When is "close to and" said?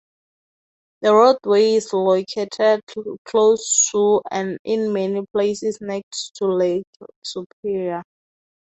3.23-4.57